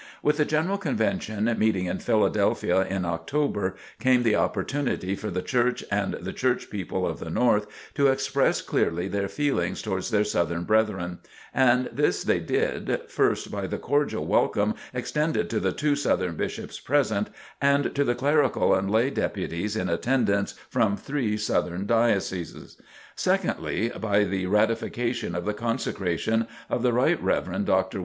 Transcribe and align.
With 0.23 0.37
the 0.37 0.45
General 0.45 0.79
Convention 0.79 1.43
meeting 1.59 1.85
in 1.85 1.99
Philadelphia 1.99 2.85
in 2.87 3.05
October 3.05 3.75
came 3.99 4.23
the 4.23 4.35
opportunity 4.35 5.13
for 5.15 5.29
the 5.29 5.43
Church 5.43 5.83
and 5.91 6.15
the 6.15 6.33
Church 6.33 6.71
people 6.71 7.05
of 7.05 7.19
the 7.19 7.29
North 7.29 7.67
to 7.93 8.07
express 8.07 8.63
clearly 8.63 9.07
their 9.07 9.27
feelings 9.27 9.79
towards 9.79 10.09
their 10.09 10.23
Southern 10.23 10.63
brethren; 10.63 11.19
and 11.53 11.87
this 11.93 12.23
they 12.23 12.39
did, 12.39 13.01
first, 13.09 13.51
by 13.51 13.67
the 13.67 13.77
cordial 13.77 14.25
welcome 14.25 14.73
extended 14.91 15.51
to 15.51 15.59
the 15.59 15.71
two 15.71 15.95
southern 15.95 16.35
Bishops 16.35 16.79
present, 16.79 17.29
and 17.61 17.93
to 17.93 18.03
the 18.03 18.15
clerical 18.15 18.73
and 18.73 18.89
lay 18.89 19.11
deputies 19.11 19.75
in 19.75 19.87
attendance 19.87 20.53
from 20.67 20.97
three 20.97 21.37
Southern 21.37 21.85
Dioceses; 21.85 22.81
secondly, 23.15 23.89
by 23.89 24.23
the 24.23 24.47
ratification 24.47 25.35
of 25.35 25.45
the 25.45 25.53
consecration 25.53 26.47
of 26.71 26.81
the 26.81 26.91
Rt. 26.91 27.19
Rev. 27.21 27.63
Dr. 27.65 27.99